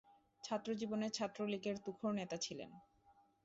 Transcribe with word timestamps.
ছাত্রজীবনে 0.43 1.07
ছাত্রলীগের 1.09 1.75
তুখোড় 1.77 2.13
নেতা 2.13 2.37
ছিলেন। 2.37 2.71